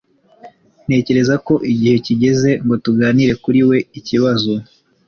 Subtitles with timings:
[0.85, 4.53] Ntekereza ko igihe kigeze ngo tuganire kuri we ikibazo